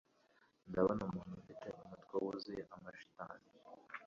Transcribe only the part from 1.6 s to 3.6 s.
umutwe wuzuye amashitani